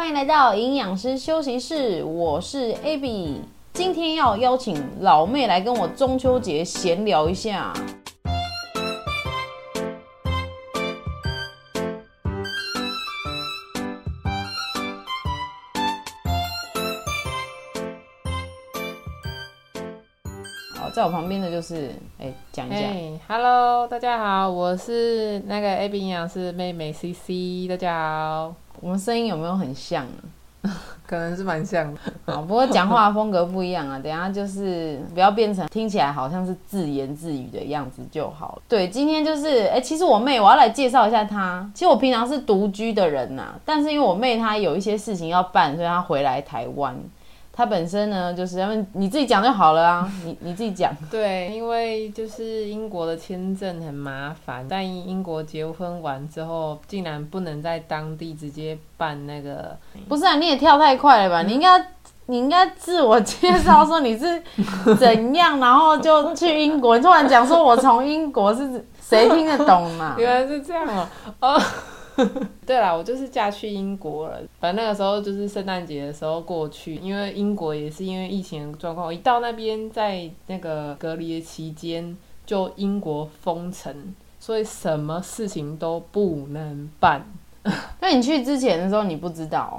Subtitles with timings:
[0.00, 3.34] 欢迎来到营养师休息室，我是 Abby，
[3.74, 7.70] 今天要邀请老妹来跟我中秋节闲聊一下。
[20.94, 22.88] 在我旁边的就是，哎、欸，讲一下。
[23.28, 28.54] Hello，大家好，我是那个 Abby 营养师妹妹 CC，大家好。
[28.80, 30.04] 我们声音有没有很像
[30.62, 30.70] 啊？
[31.06, 32.00] 可能是蛮像的。
[32.26, 33.98] 好，不过讲话风格不一样啊。
[34.02, 38.62] 等一下就是不要变成听起来好像是自言自语的样子就好了。
[38.68, 41.68] 对，今天就是，哎、欸，其实我妹，我要来介绍一下她。
[41.74, 46.96] 其实我平常是独居的人呐、啊，但是因为我妹她有一些事情要办，所以她回来台湾。
[47.52, 50.92] 他本身呢，就是他们你自己讲就好了啊， 你你自己讲。
[51.10, 59.76] 对，因为就是英国的签证很麻烦，在英国结婚完之后，竟然不能在当地直接办那个。
[60.08, 61.42] 不是啊，你也跳太快了吧？
[61.42, 61.86] 嗯、你应该
[62.26, 64.42] 你应该自我介绍说你是
[64.98, 66.96] 怎样，然后就去英国。
[66.96, 70.14] 你突然讲说我从英国是谁听得懂嘛？
[70.18, 71.06] 原来是这样哦、
[71.40, 71.54] 喔。
[71.54, 71.62] 哦。
[72.66, 74.40] 对啦，我就是嫁去英国了。
[74.58, 87.24] 反正那个时候就是圣诞节的时候过去，因为英国也是因为疫情的状况，我一到那边在那个隔离的期间，就英国封城，所以什么事情都不能办。
[88.00, 89.78] 那你去之前的时候，你不知道哦？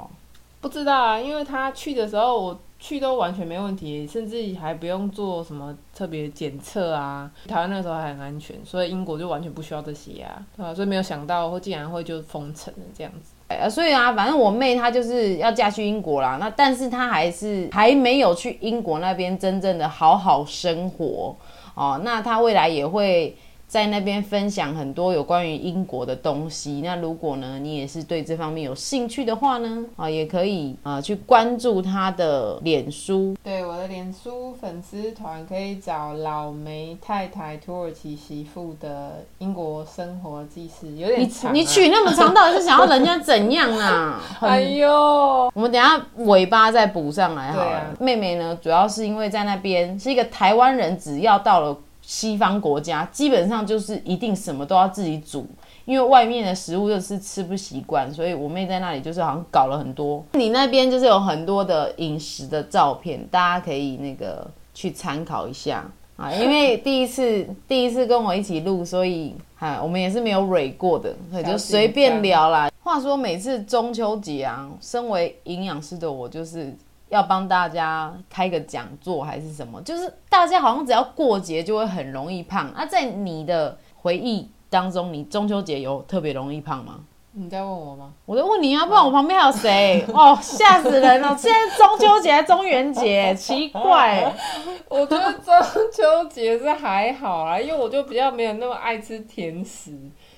[0.60, 2.60] 不知道啊，因为他去的时候我。
[2.84, 7.30] 去都完全没问题，甚至还不用做什么特别检测啊。
[7.46, 10.74] 台湾那时候还很安全，所以英国就完全不需要这些啊，对吧？
[10.74, 13.34] 所以没有想到会竟然会就封城了这样子。
[13.46, 16.38] 哎，所以啊，反正我妹她就是要嫁去英国啦。
[16.40, 21.36] 那但是她还是还没有去英国那边真正的好好生活
[21.76, 22.00] 哦。
[22.02, 23.36] 那她未来也会。
[23.72, 26.82] 在那边分享很多有关于英国的东西。
[26.84, 33.34] 那如果呢，你也是对这方面有兴趣的话呢，啊，也可以啊去关注他的脸书。
[33.42, 41.54] 对，我的脸书粉丝团可以找老梅太太土耳其媳妇的英国生活记事，有点长啊。
[41.54, 44.20] 你你取那么长，到底是想要人家怎样啊？
[44.42, 47.78] 哎呦，我们等一下尾巴再补上来好了。
[47.78, 51.74] 啊、妹妹呢，主要是因为在那边是一个台湾人，只要到了。
[52.12, 55.46] 西方国家基本上就是一定什么都要自己煮，
[55.86, 60.22] 因为外面的食物就是吃不习惯，所以我妹在那里就是好像搞了很多。
[60.34, 66.30] 你那边就是有很多的饮食的照片，大家可以那个去参考一下啊。
[66.36, 72.70] 因为第一次第一次跟我一起录，所以哈我们也是没有蕊过的，所以就随便聊啦。
[72.82, 76.76] 话说每次中秋节啊，身为营养师的我就是。
[77.12, 79.78] 要帮大家开个讲座还是什么？
[79.82, 82.72] 就是大家好像只要过节就会很容易胖。
[82.74, 87.00] 那、啊、在你的回忆当中，你中秋节有特别容易胖吗？
[87.32, 88.14] 你在问我吗？
[88.24, 90.02] 我在问你啊，不然我旁边还有谁？
[90.08, 91.36] 哦，吓死人了！
[91.36, 94.34] 现在中秋节还中元节，奇怪。
[94.88, 95.54] 我觉得中
[95.92, 99.92] 秋节是还好啦，因为我就比较没有那么爱吃甜食，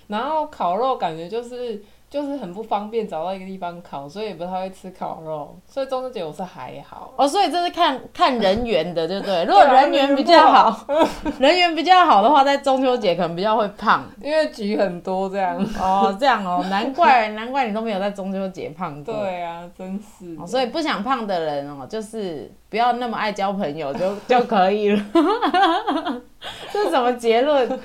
[0.09, 1.81] 然后烤肉感觉就是。
[2.15, 5.59] 就是很不方便找到一个地方烤，所以也不太会吃烤肉。
[5.67, 9.43] 所以中秋节我是还好哦，所以这是看看人缘的，对不对？
[9.51, 10.87] 如果人缘比较好，
[11.41, 15.61] 人缘比较好的话，在中秋节可能比较会胖，因为局很多这样。
[15.81, 19.13] 哦，这样哦，难怪 难怪你都没有在中秋节胖过。
[19.13, 20.47] 对啊，真是。
[20.47, 25.05] 所以不想胖的人哦，就是不要那么爱交朋友就就可以了。
[26.73, 27.81] 这是什么结论？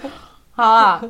[0.52, 1.02] 好啊。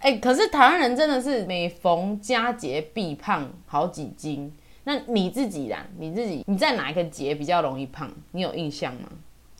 [0.00, 4.52] 哎、可是台湾人真的是每逢佳节必胖好几斤。
[4.84, 8.10] 那你自己啦，你自己你在哪一个节比较容易胖？
[8.30, 9.08] 你有印象吗？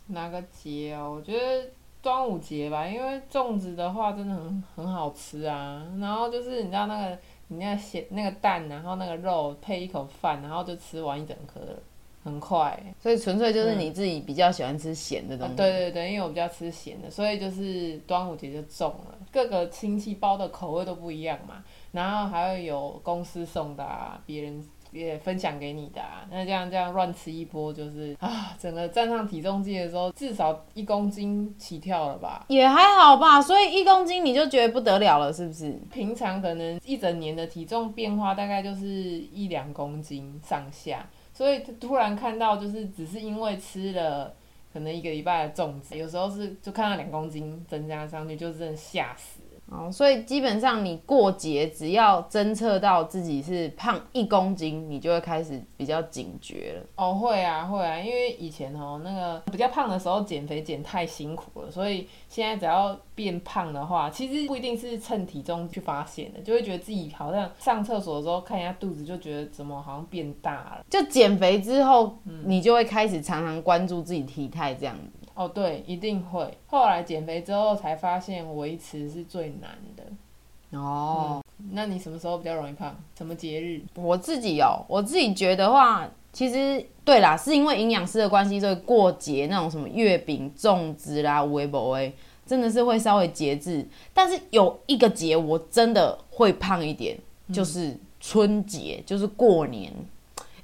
[0.07, 1.17] 哪个节哦？
[1.17, 1.69] 我觉得
[2.01, 5.85] 端午节吧，因为粽子的话真的很很好吃啊。
[6.01, 11.79] 然后就是你知道那个你那个咸那个蛋，然后那个肉配一口饭，然后就吃完一整颗了。
[12.25, 15.53] 很快，所以纯粹就是你自己比较喜欢吃咸的东西。
[15.53, 15.57] 嗯啊。
[15.57, 19.19] 对对对，因为我比较吃咸的，所以就是端午节就中了。
[19.33, 21.63] 各个亲戚包的口味都不一样嘛，
[21.93, 26.27] 然后还会有公司送的啊，别人也分享给你的啊。
[26.31, 32.47] 那这样这样乱吃一波，就是啊，整个站上体重计的时候，至少一公斤起跳了吧？
[32.49, 35.79] 也还好吧，所以一公斤你就觉得不得了了，是不是？
[35.93, 41.07] 平常可能一整年的体重变化大概就是一两公斤上下。
[41.39, 44.35] 所以突然看到，就是只是因为吃了
[44.73, 49.39] 可能一个礼拜的粽子，有时候是就看到两公斤增加上去，就真的吓死。
[49.71, 56.87] 哦，所以基本上你过节只要侦测到自己是胖一公斤，你就会开始比较警觉了。
[56.97, 70.85] 哦，会啊，会啊，因为以前哦那个比较胖的时候减肥减太辛苦了，所以现在只要变胖的话，其实不一定是称体重去发现的，就会觉得自己好像上厕所的时候看一下肚子，就觉得怎么好像变大了。
[70.89, 75.18] 就减肥之后，嗯，你就会开始常常关注自己体态这样子。
[75.39, 76.53] 哦，对，一定会。
[76.67, 80.77] 后来减肥之后才发现维持是最难的。
[80.77, 82.93] 哦、嗯，那你什么时候比较容易胖？
[83.17, 83.81] 什么节日？
[83.95, 92.13] 我自己哦，我自己觉得话，其实对啦，是因为营养师的关系，所以过节那种什么月饼、粽子啦、微博诶，
[92.45, 93.87] 真的是会稍微节制。
[94.13, 97.17] 但是有一个节我真的会胖一点，
[97.53, 99.93] 就是春节，就是过年。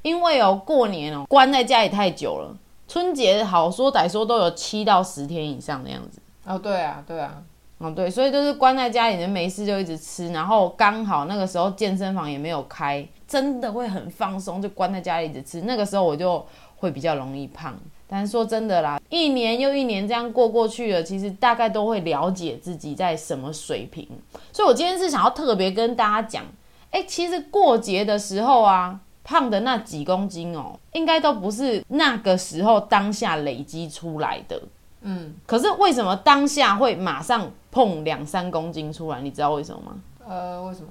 [0.02, 2.58] 因为哦，过年哦，关在家里太久了。
[2.86, 7.42] 春节好说歹说都有七到十天以上的样子哦，对啊，对啊，
[7.78, 15.62] 哦对，所以就是关在家里，人没事就一直吃，然后刚好那个时候健身房也没有开，真的会很放松，就关在家里一直吃。
[15.62, 16.44] 那个时候我就
[16.76, 17.74] 会比较容易胖。
[18.06, 24.06] 但是说真的啦，一年又一年这样过过去了，其实大概都会了解自己在什么水平。
[24.52, 26.44] 所以我今天是想要特别跟大家讲，
[26.90, 29.00] 哎，其实过节的时候啊。
[29.24, 34.62] 胖的那几公斤哦，应该都不是那个时候当下累积出来的。
[35.00, 39.20] 嗯，可是为什么当下会马上碰两三公斤出来？
[39.20, 39.96] 你知道为什么吗？
[40.26, 40.88] 呃，为什么？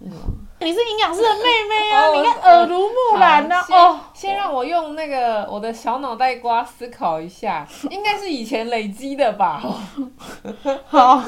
[0.00, 0.20] 为什么？
[0.60, 3.56] 你是营养师的妹妹啊，你看耳濡目染呢。
[3.70, 9.62] 哦，先让我用那个我的小脑袋瓜思考一下， 应该是以前累积的吧？
[10.88, 11.22] 好，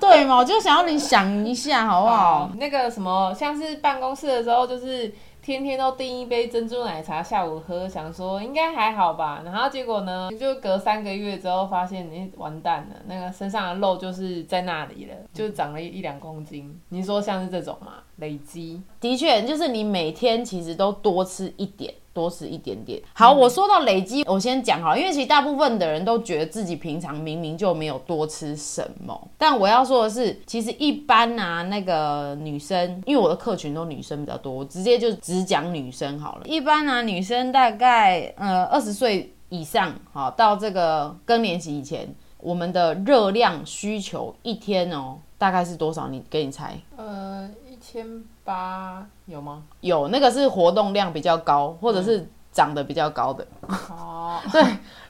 [0.00, 0.36] 对嘛？
[0.36, 2.16] 我就想要你想一下，好不好？
[2.16, 5.12] 好，那个什么，像是办公室的时候，就是。
[5.48, 16.78] 天天都订一杯珍珠奶茶下午喝，想说应该还好吧，然后结果呢，就隔三个月之后发现，你完蛋了，那个身上的肉就是在那里了，就长了一两公斤。
[16.90, 17.94] 你说像是这种吗？
[18.18, 18.80] 累积？
[19.00, 21.92] 的确，就是你每天其实都多吃一点。
[22.14, 23.00] 多吃一点点。
[23.12, 29.28] 好，我说到累积，我先讲好，因为其实大部分的人都觉得自己平常明明就没有多吃什么。
[29.38, 36.42] 但我要说的是，其实一般啊，那个女生，因为我的客群都女生比较多，我直接就只讲女生好了。
[36.46, 46.08] 一般啊，女生大概呃二十岁以上，好，到这个更年期以前，我们的热量需求一天哦，大概是多少？
[46.08, 46.76] 你给你猜？
[46.96, 48.06] 呃，一千
[48.44, 49.62] 八有吗？
[49.80, 53.46] 有，那个是活动量比较高，或者是长得比较高的。
[53.66, 54.62] 哦、嗯， 对，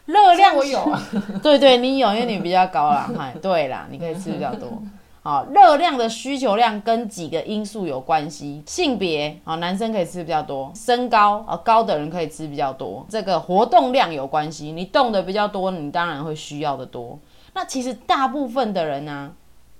[0.06, 1.02] 热量我有啊。
[1.42, 3.10] 对对，你有，因为你比较高啦。
[3.18, 4.80] 嗨，对啦，你可以吃比较多。
[5.24, 13.04] 好，热量的需求量跟几个因素有关系，性别啊，男生可以吃比较多，身高啊高的人可以吃比较多。
[13.08, 17.18] 这个活动量有关系，你动的比较多，你当然会需要的多。
[17.54, 19.32] 那其实大部分的人呢、啊？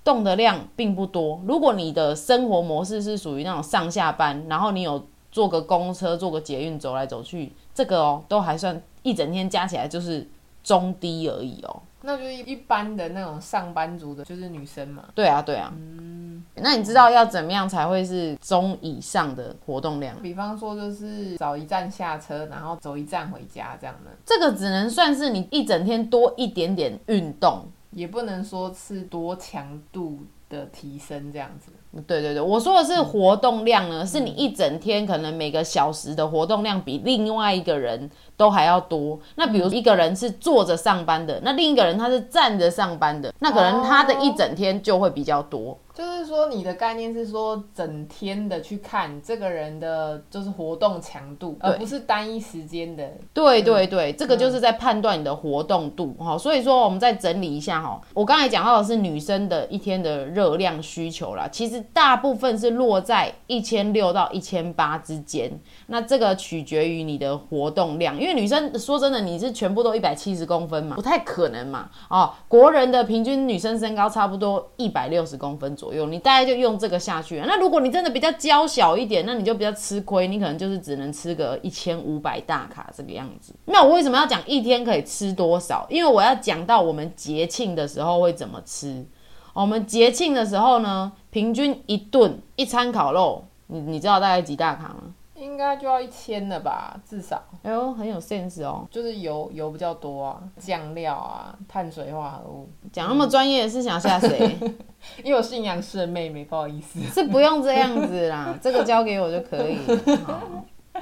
[0.09, 1.39] 动的量并不多。
[1.45, 10.27] 如果你的生活模式是属于那种上下班，然后你有坐个公车、坐个捷运走来走去，这个哦都还算一整天加起来就是
[10.63, 11.81] 中低而已哦。
[12.01, 15.03] 那就是一般的那种上班族的，就是女生嘛。
[15.13, 15.71] 对啊，对啊。
[15.75, 20.15] 嗯，那你知道要怎么样才会是中以上的活动量？
[20.23, 24.11] 比方说，就是早一站下车，然后走一站回家这样的。
[24.25, 27.65] 这个只能算是你一整天多一点点运动。
[27.91, 30.19] 也不能说是多强度
[30.49, 31.71] 的提升这样子。
[32.05, 39.19] 对对对，我说的是活动量呢，嗯、是你一整天可能每个小时的活动量比另外一个人都还要多。
[39.35, 45.75] 那比如一个人是坐着上班的，那另一个人他是站着上班的，那可能他的一整天就会比较多。
[45.99, 53.05] 就是说，你的概念是说，整天的去看这个人的就是活动强度，而不是单一时间的。
[53.33, 56.37] 对对对，这个就是在判断你的活动度哈。
[56.37, 57.99] 所以说，我们再整理一下哈。
[58.13, 65.51] 我刚才讲到的是女生的一天的热量需求啦，其实大部分是落在一千六到一千八之间。
[65.87, 71.89] 那这个取决于你的活动量，因为女生说真的，你是全部都一百七十公分嘛，不太可能嘛。
[72.09, 75.88] 哦，国人的平均女生身高差不多一百六十公分左右。
[75.93, 77.41] 用你大概就用这个下去。
[77.45, 83.53] 那如果你真的比较娇小一点，那你就比较吃亏，你可能就是只能吃个一千五百大卡这个样子。
[83.65, 85.85] 那我为什么要讲一天可以吃多少？
[85.89, 89.05] 因为我要讲到我们节庆的时候会怎么吃。
[89.53, 95.15] 我们节庆的时候呢，平均一顿一餐烤肉，你你知道大概几大卡吗？
[95.39, 97.41] 应该就要一千了吧，至少。
[97.63, 102.69] 哎呦，很有 sense 哦，就是油油比较多啊，酱料啊，碳水化合物。
[102.91, 104.57] 讲那么专业是想吓谁？
[105.23, 106.99] 因为我是营养师的妹妹，不好意思。
[107.01, 109.77] 是不用这样子啦， 这个交给我就可以。
[110.25, 110.41] 好，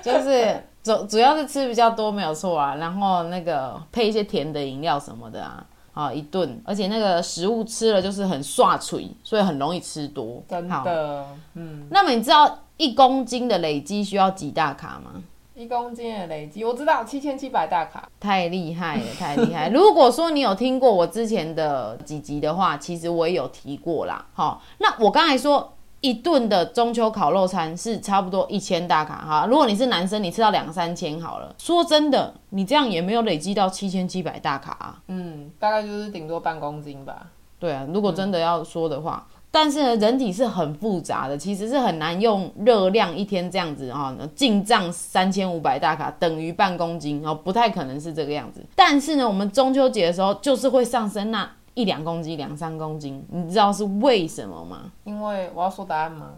[0.01, 5.65] 就是主主要是吃比较多没有错啊，然后那个配一些甜的饮料什么的啊。
[5.97, 10.43] 啊一顿，而且那个食物吃了就是很刷嘴，所以很容易吃多。
[10.47, 11.25] 真的，
[11.55, 11.87] 嗯。
[11.89, 15.23] 那么你知道一公斤的累积需要几大卡吗？
[15.55, 19.69] 一公斤的累积，我知道七千七百大卡，太厉害了，太厉害！
[19.69, 24.23] 如果说你有听过我之前的几集的话，其实我也有提过啦。
[24.33, 29.47] 好，那我刚才说一顿的中秋烤肉餐是差不多一千大卡哈。
[29.49, 31.55] 如果你是男生，你吃到两三千好了。
[31.57, 34.99] 说真的，你这样也没有累积到七千七百大卡啊。
[35.07, 37.27] 嗯，大概就是顶多半公斤吧。
[37.59, 39.27] 对啊，如果真的要说的话。
[39.31, 48.61] 嗯但是呢，人体是很复杂的，其实是很难用热量一天这样子啊，进账三千五百大卡等于半公斤哦，不太可能是这个样子。
[48.75, 54.91] 但是呢，我们中秋节的时候就是会上升那一两公斤、两三公斤，你知道是为什么吗？
[55.03, 56.33] 因为我要说答案吗？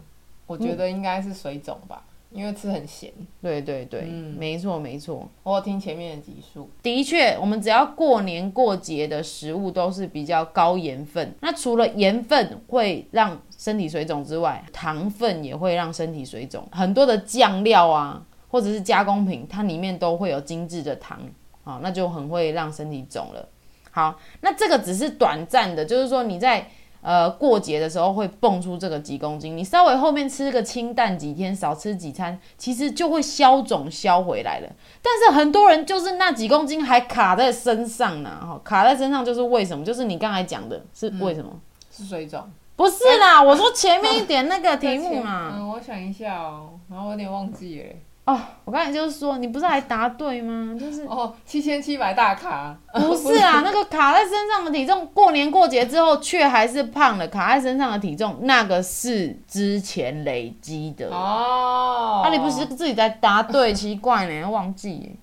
[0.46, 2.02] 我觉得应该是水肿吧。
[2.04, 5.28] 嗯因为吃很咸，对对对，嗯，没错没错。
[5.42, 11.34] 我有听前面的集数，的确，我们只要过年过节的食物都是比较高盐分。
[11.40, 16.64] 那除了盐分会让身体水肿之外，糖分也会让身体水肿。
[16.70, 21.18] 很多的酱料啊，或者是加工品，它里面都会有精致的糖，
[21.64, 23.48] 啊，那就很会让身体肿了。
[23.90, 26.68] 好，那这个只是短暂的，就是说你在。
[27.02, 34.68] 呃，过节的时候会蹦出这个几公斤，你稍微后面吃个清淡几天，少吃几餐，其实就会消肿消回来了。
[35.00, 39.82] 但是很多人就是那几公斤还卡在身上呢，哈，卡在身上就是为什么？
[39.82, 41.50] 就是你刚才讲的是为什么？
[41.90, 42.46] 是水肿？
[42.76, 45.54] 不是啦，我说前面一点那个题目嘛。
[45.56, 47.86] 嗯，我想一下哦，然后我有点忘记了。
[48.30, 50.76] 哦，我刚才就是说，你不是还答对吗？
[50.78, 62.22] 就是哦，七千七百大卡，不是啊， 那个卡在身上的体重，过年过节之后却还是胖了，卡在身上的体重，那个是之前累积的哦。
[62.24, 65.16] 啊，你不是自己在答对，奇怪呢，忘记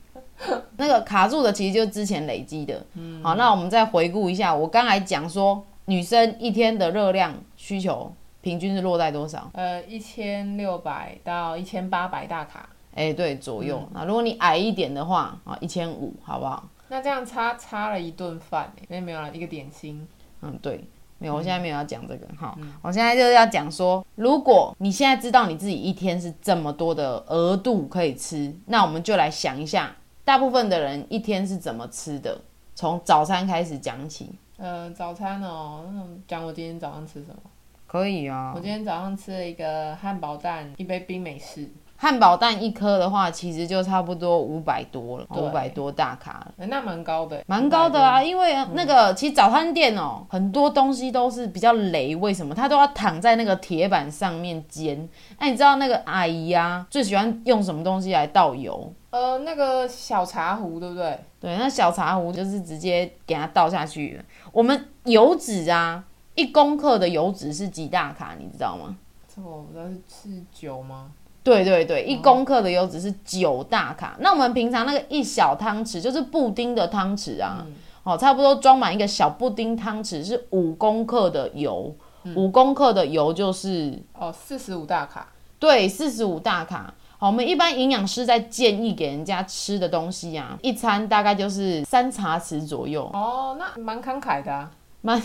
[0.76, 2.86] 那个卡住的，其实就是之前累积的。
[2.96, 8.12] 嗯，好，那我们再回顾一下，我刚才讲说，女生一天的热量需求
[8.42, 9.50] 平均是落在多少？
[9.54, 12.68] 呃，一千六百到一千八百大卡。
[12.98, 14.04] 哎、欸，对，左右啊。
[14.06, 16.68] 如果你矮一点的话啊，一千五，好不好？
[16.88, 20.08] 那这样差差了一顿饭，哎，没有了一个点心。
[20.42, 20.84] 嗯，对，
[21.20, 21.36] 没有。
[21.36, 32.42] 我现在没有要讲这个哈，嗯、我现在就是要讲说，如果你现在知道你自己一天是这么多的额度可以吃，那我们就来想一下，大部分的人一天是怎么吃的？
[32.74, 34.32] 从早餐开始讲起。
[34.58, 35.86] 呃，早餐哦，
[36.27, 37.38] 讲我今天早上吃什么？
[37.86, 38.54] 可以啊。
[38.56, 41.70] 我今天早上吃了一个汉堡蛋，一杯冰美式。
[41.98, 46.54] 汉堡蛋一颗的话，其实就差不多五百多了，五百多大卡了。
[46.60, 48.22] 欸，那蛮高的，蛮高的啊。
[48.22, 52.54] 因为那个其实早餐店哦，很多东西都是比较雷，为什么？
[52.54, 55.10] 它都要躺在那个铁板上面煎。
[55.38, 58.94] 哎，你知道那个阿姨啊，最喜欢用什么东西来倒油？
[59.10, 61.20] 呃，那个小茶壶，对不对？
[61.39, 64.22] 对，那小茶壶就是直接给它倒下去。
[64.51, 66.04] 我们油脂啊，
[66.36, 68.36] 一公克的油脂是几大卡？
[68.38, 68.96] 你知道吗？
[69.27, 71.12] 这我不知道是是九吗？
[71.48, 74.10] 对对对，一公克的油脂是九大卡。
[74.10, 77.74] 哦、那我们平常那个一小汤匙，就是布丁的汤匙啊，嗯、
[78.04, 81.96] 哦，差不多装满一个小布丁汤匙是五公克的油，
[82.36, 85.30] 五、嗯、公克的油就是哦四十五大卡。
[85.58, 86.94] 对，四十五大卡。
[87.18, 93.10] 好，我们一般营养师在建议给人家吃的东西啊，一餐大概就是三茶匙左右。
[93.13, 94.70] 哦，那蛮慷慨的啊，
[95.01, 95.22] 蛮。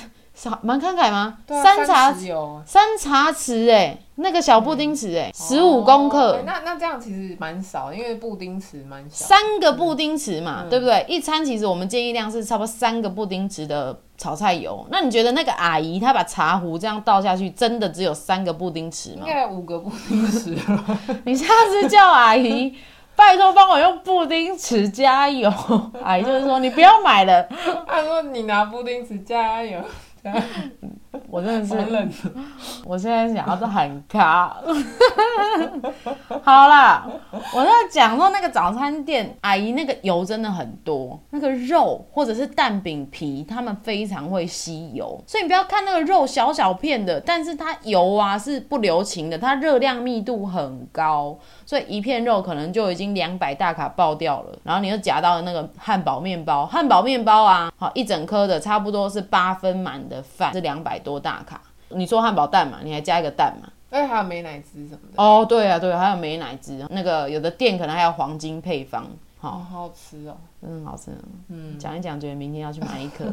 [0.62, 1.38] 蛮慷慨吗？
[1.48, 6.32] 啊、三茶匙，三茶匙哎，那个小布丁匙哎，十五、嗯、公克。
[6.32, 9.26] 哦、那那这样其实蛮少，因为布丁匙蛮小。
[9.26, 11.04] 三个布丁匙嘛，嗯、对不对？
[11.06, 14.84] 一餐其实我们建议量是差不多三个布丁匙的炒菜油。
[14.90, 19.20] 那你觉得那个阿姨她把茶壶这样倒下去，真的只有三个布丁匙吗？
[19.20, 20.58] 应该有五个布丁匙。
[21.24, 22.74] 你下次叫阿姨，
[23.14, 25.52] 拜托帮我用布丁匙加油。
[26.02, 27.46] 阿姨就是说你不要买了。
[27.86, 29.78] 她说你拿布丁匙加油。
[30.24, 30.44] Ja.
[31.28, 32.32] 我真的是，
[32.84, 34.56] 我现在想要是很卡。
[36.42, 37.06] 好啦，
[37.54, 51.38] 我在讲说那个早餐店阿姨那个油真的很多，那个肉或者是蛋饼皮，他们非常会吸油，所以你不要看那个肉小小片的，但是它油啊是不留情的，它热量密度很高。
[51.66, 61.60] 所以一片肉可能就已经两百大卡爆掉了，然后你又夹到了那个汉堡面包，汉堡面包啊，好一整颗的，差不多是八分满的饭，是两百多大卡。
[61.88, 63.68] 你说汉堡蛋嘛，你还加一个蛋嘛？
[63.90, 65.22] 哎，还有美乃滋什么的？
[65.22, 69.04] 哦，对啊，对啊，还有美乃滋，那个有的店可能还有黄金配方，
[69.38, 71.10] 好，哦，好好吃哦，嗯，好吃，
[71.48, 73.26] 嗯，讲一讲，觉得明天要去买一颗。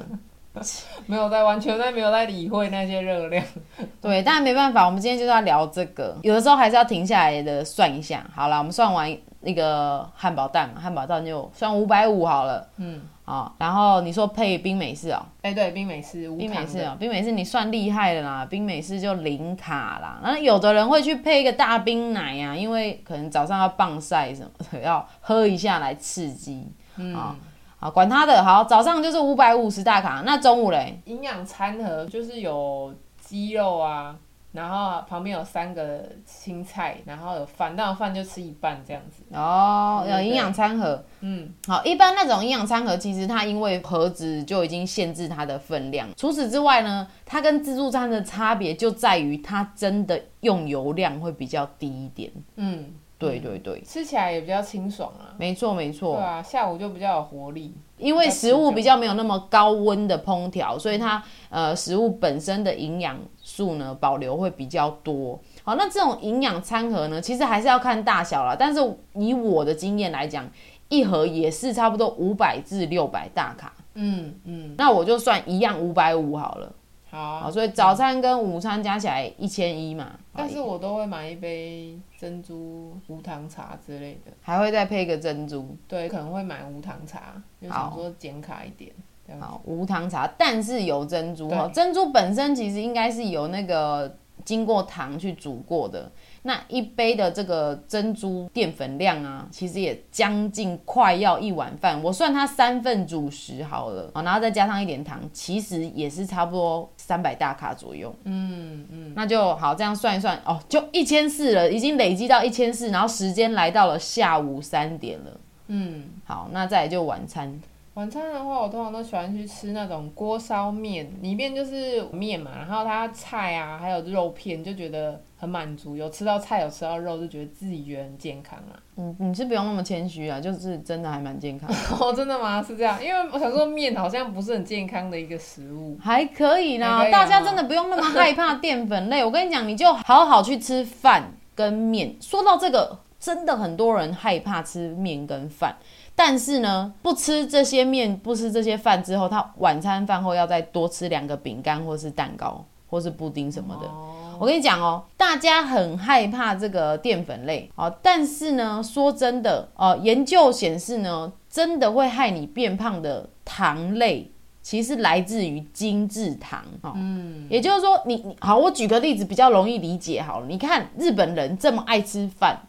[1.05, 3.45] 没有在完全在没有在理会那些热量，
[4.01, 8.25] 对，但没办法，我们今天就是要聊这个，有的时候还是要停下来的算一下。
[8.35, 20.19] 好了，我们算完那个汉堡蛋嘛，汉堡蛋就算五百五好了，嗯，哦，然后你说配冰美式哦，哎、欸，对，冰美式，冰美式哦，冰美式你算厉害的啦，冰美式就零卡啦。
[20.23, 26.67] 那有的人会去配一个大冰奶呀、啊，因为可能早上要棒晒什么的， 要喝一下来刺激。
[26.95, 27.35] 嗯，好、
[27.81, 30.99] 哦，管他的，好，早上就是五百五十大卡，那中午嘞？
[31.05, 34.15] 营养餐盒就是有鸡肉啊。
[34.51, 39.21] 然后旁边有三个青菜，然后有饭，那饭就吃一半这样子。
[39.31, 41.03] 哦，有营养餐盒。
[41.19, 46.09] 嗯，好，一般那种营养餐盒，其实它因为盒子就已经限制它的分量。
[46.17, 52.31] 除此之外呢，它跟自助餐的差别就在于它真的用油量会比较低一点。
[52.55, 55.35] 嗯，对对对，吃起来也比较清爽啊。
[55.37, 56.15] 没错没错。
[56.15, 57.75] 对啊，下午就比较有活力。
[57.97, 63.19] 因为食物比较没有那么高温的烹调，所以它呃食物本身的营养
[63.59, 65.37] 素呢保留会比较多。
[65.65, 68.55] 好，那这种营养餐盒呢，其实还是要看大小啦。
[68.57, 68.79] 但是
[69.15, 70.49] 以我的经验来讲，
[70.87, 73.73] 一盒也是差不多五百至六百大卡。
[73.95, 76.73] 嗯嗯，那我就算一样五百五好了。
[77.11, 80.11] 好，所以早餐跟午餐加起来一千一嘛。
[80.33, 85.75] 但是我都会买一杯珍珠无糖茶之类的，还会再配个珍珠。
[85.85, 88.91] 对，可能会买无糖茶，就想说减卡一点。
[89.39, 91.69] 好，无糖茶，但是有珍珠哈。
[91.73, 96.11] 珍珠本身其实应该是有那个经过糖去煮过的。
[96.43, 102.01] 那一杯的这个珍珠淀粉量啊，其实也将近快要一碗饭。
[102.01, 108.15] 我算它三份主食好了，然后再加上一点糖，其实也是差不多三百大卡左右。
[108.23, 115.31] 嗯嗯，那就好，这样算一算哦，就一千四了，已经累积到一千四，然后时间来到了下午三点了。
[115.67, 117.59] 嗯，好，那再来就晚餐。
[117.99, 125.97] 晚餐的话，我通常都喜欢去吃那种锅烧面，里面就是面嘛，然后它菜啊，还有肉片，就觉得很满足。
[125.97, 128.79] 有吃到菜，有吃到肉，就觉得自己觉得很健康啊。
[128.95, 131.69] 嗯，你是不用那么谦虚啊，就是真的还蛮健康。
[131.99, 132.63] 哦，真的吗？
[132.63, 133.03] 是这样？
[133.03, 137.05] 因为我想说面好像不是很健康的一个食物，还可以啦。
[137.05, 139.25] 以大家真的不用那么害怕淀粉类。
[139.25, 142.15] 我跟你讲，你就好好去吃饭跟面。
[142.21, 145.75] 说到这个，真的很多人害怕吃面跟饭。
[146.21, 153.87] 但是呢，不吃这些面，不吃这些饭之后，他晚餐饭后要再多吃两个饼干，或是蛋糕，或是布丁什么的。
[153.87, 164.29] 哦、我跟你讲哦，大家很害怕这个淀粉类哦，但是呢，说真的哦，研究显示呢，真的会害你变胖的糖类，
[164.61, 166.91] 其实来自于精制糖哦。
[166.97, 170.47] 嗯，也就是说你，你好，我举个例子比较容易理解好了。
[170.47, 172.59] 你看日本人这么爱吃饭。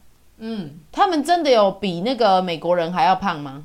[0.42, 3.64] 嗯，他们真的有比那个美国人还要胖吗？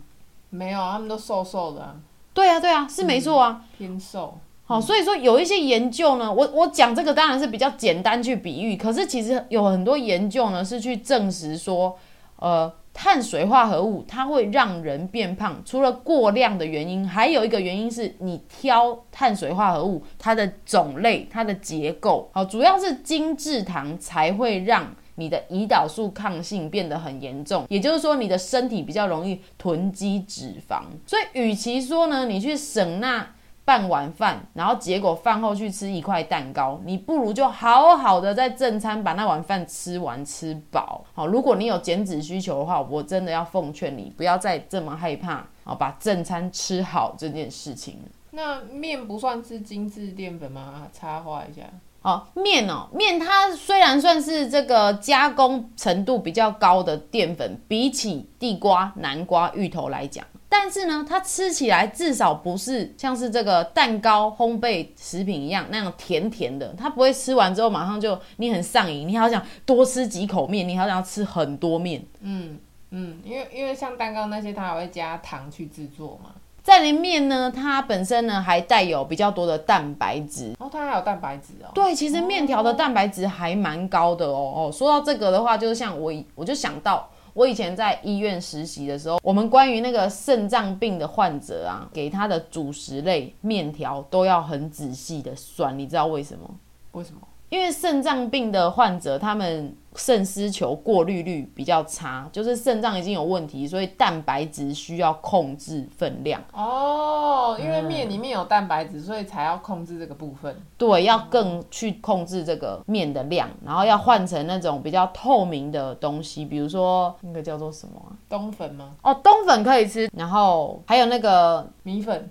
[0.50, 1.96] 没有，他们都瘦瘦的啊。
[2.34, 4.38] 对啊，对啊，是没错啊，嗯，偏瘦。
[4.66, 11.98] 好，所以说有一些研究呢，我我讲这个当然是比较简单去比喻，可是其实有很多研究呢是去证实说，
[12.38, 24.94] 呃，碳水化合物它会让人变胖，除了过量的原因，还有一个原因是你挑碳水化合物它的种类、它的结构，好，主要是精制糖才会让。
[25.16, 30.84] 你的胰岛素抗性变得很严重，也就是说，你的身体比较容易囤积脂肪。
[31.06, 33.28] 所以，与其说呢，你去省那
[33.64, 41.04] 半碗饭，然后结果饭后去吃一块蛋糕，你不如就好好的在正餐把那碗饭吃完吃饱。
[41.14, 47.98] 好，如果你有减脂需求的话，我真的要奉劝你，不要再这么害怕啊，把正餐吃好这件事情。
[48.32, 50.88] 那面不算是精致淀粉吗？
[50.94, 51.64] 插话一下。
[52.06, 72.06] 哦，面哦，面它虽然算是这个加工程度比较高的淀粉，比起地瓜、南瓜、芋头来讲，但是呢，它吃起来至少不是像是这个蛋糕、烘焙食品一样那样甜甜的，它不会吃完之后马上就你很上瘾，你好想多吃几口面，你好想要吃很多面。
[72.22, 72.60] 嗯
[72.92, 76.30] 嗯，因为因为像蛋糕那些，它还会加糖去制作嘛。
[76.66, 81.70] 再来面呢，它本身呢还带有比较多的蛋白质哦，它还有蛋白质哦。
[81.76, 84.52] 对，其实面条的蛋白质还蛮高的哦。
[84.56, 96.50] 哦，说到这个的话，就是像我，我就想到我以前在医院实习的时候，我们关于那个肾脏病的患者啊，给他的主食类面条都要很仔细的算，你知道为什么？
[96.94, 97.20] 为什么？
[97.56, 106.44] 因为肾脏病的患者，他们肾丝球过滤率比较差，就是肾脏已经有问题，所以蛋白质需要控制分量。
[106.52, 110.54] 哦，因为面里面有蛋白质，嗯、所以才要控制这个部分。
[110.78, 118.12] 对，要更去控制这个面的量，然后要换成那种比较透明的东西，比如说那个叫做什么啊？
[118.28, 118.92] 冬粉吗？
[119.02, 122.30] 哦，冬粉可以吃，然后还有那个米粉，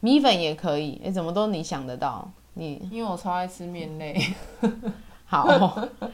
[0.00, 1.00] 米粉也可以。
[1.04, 2.28] 哎，怎么都你想得到？
[2.58, 4.18] 你因为我超爱吃面类，
[5.28, 5.46] 好，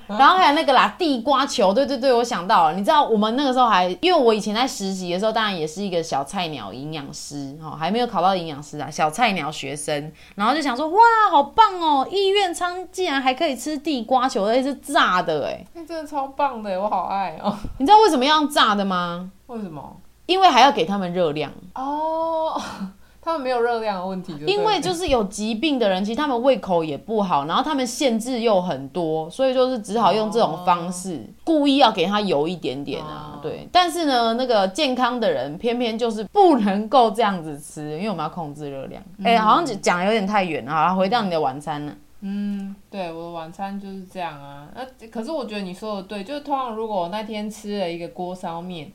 [0.09, 10.99] 然后还有那个啦，地瓜球，对对对，我想到了，你知道我们那个时候还，因为我以前在实习的时候，当然也是一个小菜鸟营养师，哈，还没有考到营养师啊，小菜鸟学生，然后就想说，哇，
[11.31, 17.57] 好棒哦，医院餐竟然还可以吃地瓜球，而且是炸的，哎，那真的超棒的，我好爱哦。
[17.79, 19.31] 你知道为什么要炸的吗？
[19.47, 19.97] 为什么？
[20.27, 22.61] 因为还要给他们热量哦。
[23.25, 33.69] 他们没有热量的问题，因为就是有疾病的人，其实他们胃口也不好，然后他们限制又很多，所以就是只好用这种方式，哦、故意要给他油一点点啊，哦、对。
[33.71, 39.01] 但是呢，那个健康的人偏偏就是不能够这样子吃，因为我们要控制热量。
[39.19, 41.95] 哎、嗯欸，好像讲的有点太远了，好，回到你的晚餐了。
[42.23, 44.67] 嗯，对，我的晚餐就是这样啊。
[44.75, 48.91] 那可是我觉得你说的对，就是通常如果我那天吃了一个锅烧面。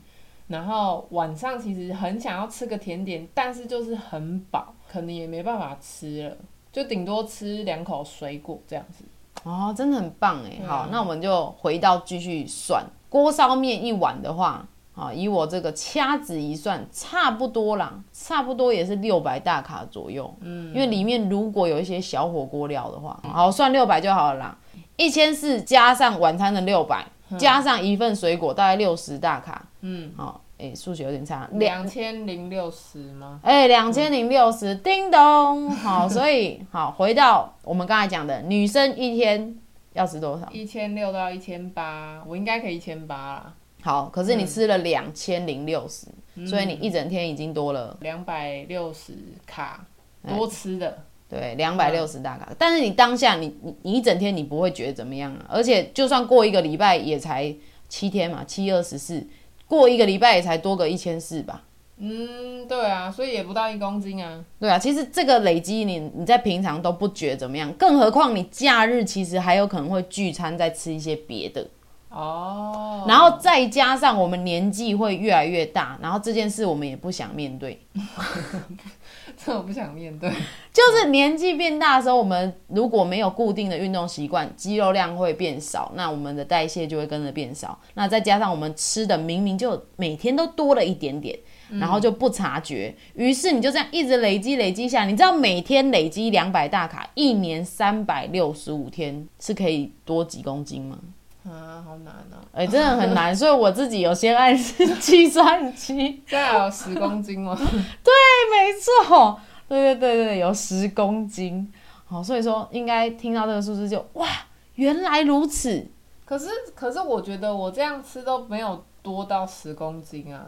[0.48, 6.36] 然后晚上其实很想要吃个甜点，但是就是很饱，可能也没办法吃了，
[6.72, 9.04] 就顶多吃两口水果这样子。
[9.44, 10.66] 哦，真的很棒哎！
[10.66, 20.34] 好，嗯、那我们就回到继续算锅烧面一碗的话，啊，以我这个掐指一算，差不多啦，差不多也是六百大卡左右。
[20.40, 24.58] 嗯，因为里面如果有一些小火锅料的话，好，算六百就好了啦。
[24.96, 27.06] 一千四加上晚餐的六百。
[27.36, 29.66] 加上一份水果，大概六十大卡。
[29.80, 31.48] 嗯，好，哎，数学有点差。
[31.52, 33.40] 两千零六十吗？
[33.42, 35.70] 哎，两千零六十，叮咚。
[35.70, 39.56] 好， 所以好，回到我们刚才讲的，女生一天
[39.92, 40.48] 要吃多少？
[40.50, 43.54] 一千六到一千八，我应该可以一千八啦。
[43.82, 46.06] 好，可是你吃了两千零六十，
[46.46, 49.12] 所以你一整天已经多了两百六十
[49.46, 49.84] 卡，
[50.26, 51.04] 多吃的。
[51.28, 55.44] 对，两百六十大卡，嗯、但是你当下你你你一整天你不会觉得怎么样啊？
[55.48, 57.54] 而且就算过一个礼拜也才
[57.88, 59.26] 七天嘛，七二十四，
[59.66, 61.64] 过一个礼拜也才多个一千四吧？
[61.98, 64.42] 嗯，对啊，所以也不到一公斤啊。
[64.58, 71.66] 对啊，其实这个累积你你在平常都不觉得怎么样，更何况你假日其实还有可能会聚餐再吃一些别的
[72.08, 77.78] 哦，然后再加上我们年纪会越来越大，然后这件事我们也不想面对。
[79.44, 80.28] 这我不想面对，
[80.74, 87.78] 就是年纪变大的时候，我们如果没有固定的运动习惯，肌肉量会变少，那我们的代谢就会跟着变少。
[87.94, 91.38] 那再加上我们吃的明明就每天都多了一点点，
[91.70, 95.06] 然后就不察觉，于是你就这样一直累积累积下来。
[95.06, 100.98] 你知道每天累积两百大卡，一年三百六十五天是可以多几公斤吗？
[101.44, 102.42] 啊，好难哦！
[102.52, 104.54] 哎、欸，真的很难，所以我自己有先按
[105.00, 106.22] 计算机。
[106.26, 107.56] 这样有十公斤吗？
[107.58, 108.12] 对，
[108.50, 108.72] 没
[109.06, 111.72] 错，对对对对，有十公斤。
[112.04, 114.26] 好，所以说应该听到这个数字就哇，
[114.74, 115.86] 原来如此。
[116.24, 120.44] 可是可是，我觉得我这样吃都没有多到十公斤啊。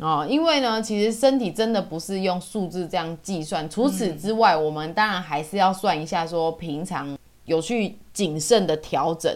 [0.00, 3.68] 哦，因为呢，其实身体真的不是用数字这样计算。
[3.70, 9.32] 除此之外，嗯、我们当然还是要算一下，说平常有去谨慎的调整。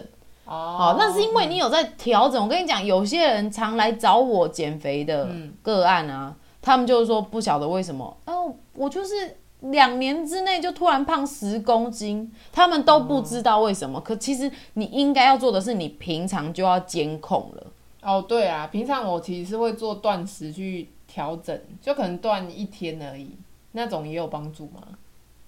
[0.47, 2.41] 哦，那是因为你有在调整。
[2.41, 5.29] 我跟你讲，有些人常来找我减肥的
[5.61, 13.99] 个案啊，嗯、他们就是说不晓得为什么，哦，我就是两年之内就突然胖十公斤，他们都不知道为什么。
[13.99, 17.63] 嗯、可其实你应该要做的是，你平常就要监控了。
[18.01, 23.31] 哦，对啊，平常我其实是会做断食去调整，就可能断一天而已，
[23.73, 24.81] 那种也有帮助吗？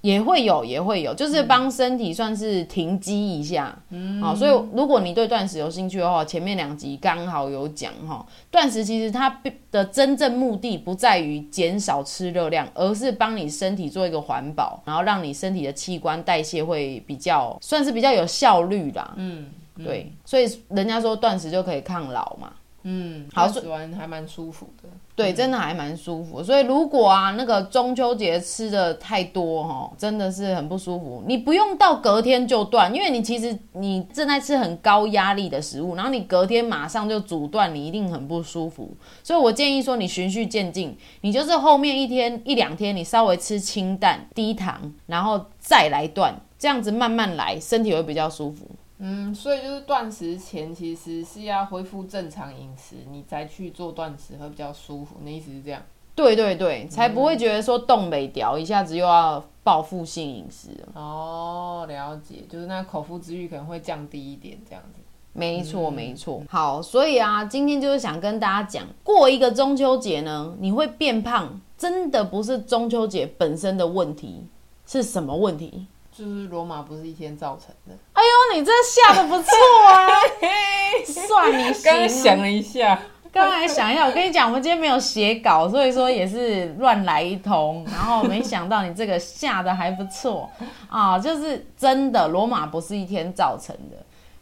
[0.01, 19.85] 也会有，也会有，就是帮身体算是停机一下，嗯，好，所以如果你对断食有兴趣的话，前面两集刚好有讲哈，断食其实它的真正目的不在于减少吃热量，而是帮你身体做一个环保，然后让你身体的器官代谢会比较算是比较有效率啦，嗯，嗯。
[19.85, 22.51] 对，所以人家说断食就可以抗老嘛。
[22.83, 24.89] 嗯，好，吃完还蛮舒服的。
[25.15, 26.41] 对，真的还蛮舒服。
[26.41, 31.21] 所以如果啊，那个中秋节吃的太多哈，真的是很不舒服。
[31.27, 38.95] 你不用到隔天就断，因为你其实你正在吃很高压力的食物，然后你隔天马上就阻断，你一定很不舒服。
[39.21, 48.65] 所以我建议说，你循序渐进，你就是后面一天一两天，你稍微吃清淡低糖，然后再来断，这样子慢慢来，身体会比较舒服。
[48.99, 55.15] 嗯，所以就是断食前其实是要恢复正常饮食，你再去做断食会比较舒服。
[55.23, 55.81] 你意思是这样？
[56.15, 60.71] 对对对，才不会觉得说冻未条，一下子又要报复性饮食。
[60.93, 64.99] 哦，了解，就是那口腹之欲可能会降低一点，这样子。
[65.31, 66.43] 没错没错。
[66.49, 74.43] 好，所以啊，今天就是想跟大家讲，过一个中秋节呢，你会变胖，真的不是中秋节本身的问题，
[74.85, 75.87] 是什么问题？
[76.19, 77.97] 就是罗马不是一天造成的。
[78.11, 79.51] 哎呦，你这下的不错
[79.87, 80.09] 啊！
[81.07, 81.83] 算你行。
[81.83, 82.99] 刚想了一下，
[83.31, 87.85] 刚才想一下，我跟你讲，我们今天没有写稿，所以说也是乱来一通。
[87.89, 90.49] 然后没想到你这个下的还不错
[90.89, 93.95] 啊，就是真的，罗马不是一天造成的。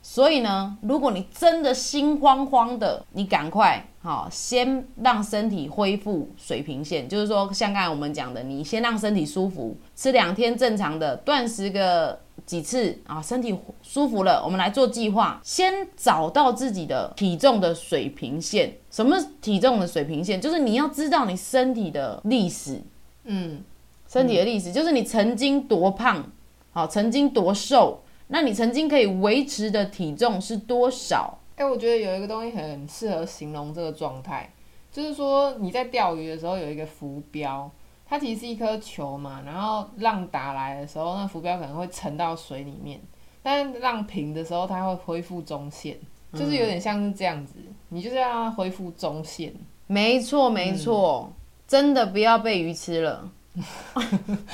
[0.10, 18.74] 所以呢，如果你真的心慌慌的，你赶快好，先让身体恢复水平线，就是说，像刚才我们讲的，你先让身体舒服，吃两天正常的，断食个几次啊，身体舒服了，我们来做计划，先找到自己的体重的水平线。
[18.90, 20.40] 什么体重的水平线？
[20.40, 22.82] 就是你要知道你身体的历史，
[23.26, 23.62] 嗯，
[24.08, 26.24] 身体的历史，就是你曾经多胖，
[26.72, 28.02] 好，曾经多瘦。
[28.28, 31.38] 那你曾经可以维持的体重是多少？
[31.56, 34.48] 哎、欸，我觉得有一个东西很适合形容这个状态，
[34.92, 37.70] 就是说你在钓鱼的时候有一个浮标，
[38.06, 43.00] 它其实是一颗球嘛，然后浪打来的时候，那浮标可能会沉到水里面，
[43.42, 45.98] 但是浪平的时候它会恢复中线，
[46.34, 49.54] 就是有点像是这样子，嗯、你就是要让它恢复中线。
[49.88, 51.34] 没错，没错，嗯、
[51.66, 53.32] 真的不要被鱼吃了。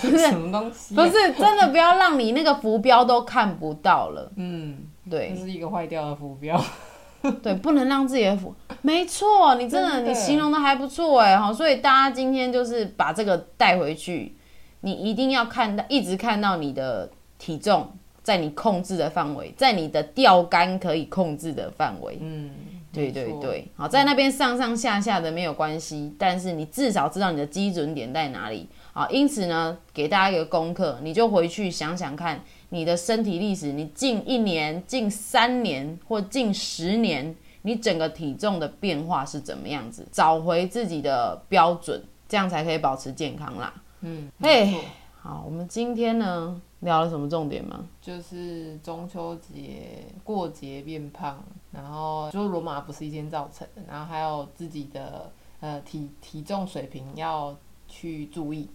[0.02, 0.98] 不是什么东西、啊？
[0.98, 4.32] 不是真的，不要让你那个浮标都看不到了。
[4.38, 4.78] 嗯，
[5.10, 6.62] 对，这是一个坏掉的浮标。
[7.42, 8.54] 对，不能让自己的浮。
[8.82, 11.54] 没错，你真的，真的你形容的还不错哎哈。
[11.54, 14.36] 所以大家今天就是把这个带回去，
[14.82, 22.18] 你一定要看到，一直看到你的体重在你控制的范围，在你的钓竿可以控制的范围。
[22.22, 22.52] 嗯。
[22.94, 29.08] 对对对，好，在那边上上下下的没有关系，但是你至少知道你的基准点在哪里啊。
[29.10, 40.08] 因此呢，给大家一个功课，你就回去想想看，你的身体历史，你近一年、近三年或近十年，你整个体重的变化是怎么样子？
[40.12, 43.74] 找回自己的标准，这样才可以保持健康啦。
[44.02, 44.68] 嗯，嘿。
[44.68, 44.80] Hey,
[45.22, 47.86] 好，我们今天呢聊了什么重点吗？
[48.02, 57.56] 就是中秋节过节变胖，然后就是罗马不是一天造成的，然后还有自己的呃体体重水平要
[57.88, 58.70] 去注意。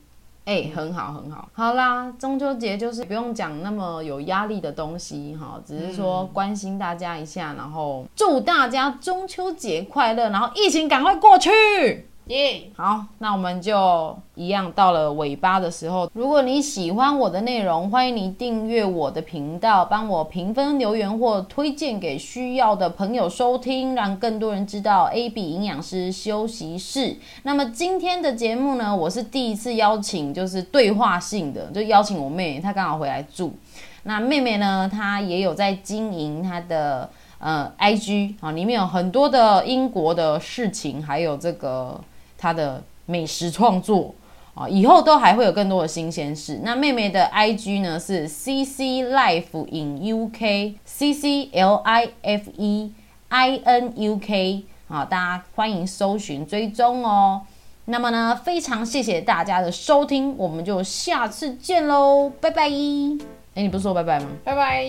[0.49, 1.47] 哎、欸，很好很好。
[1.53, 12.08] 好啦，中秋节就是不用讲那么有压力的东西哈，只是说关心大家一下，然后祝大家中秋节快乐，然后疫情赶快过去。
[12.29, 16.11] 耶好，那我们就一样到了尾巴的时候。
[16.12, 27.17] 如果你喜欢我的内容，欢迎你订阅我的频道，帮我评分、留言或推荐给需要的朋友收听，让更多人知道 AB 营养师休息室。
[27.45, 33.55] 那么今天的节目呢，我是第一次邀请，就是对话性的，就邀请我妹，她刚好回来住。
[34.03, 41.99] 那妹妹呢，她也有在经营她的呃 IG 啊，里面有很多的英国的事情，还有这个。
[42.38, 44.14] 他的美食创作
[44.55, 46.61] 啊，以后都还会有更多的新鲜事。
[46.62, 52.92] 那妹妹的 IG 呢是 CC Life in UK，C C L I F E
[53.29, 57.42] I N U K 啊，大家欢迎搜寻追踪哦。
[57.87, 62.64] 那么呢，非常谢谢大家的收听，我们就下次见喽，拜拜。
[62.64, 64.27] 哎，你不是说拜拜吗？
[64.44, 64.85] 拜拜，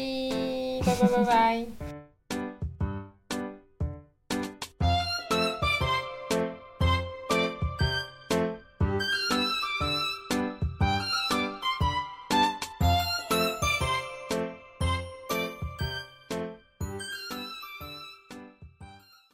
[0.85, 1.98] 拜拜拜拜。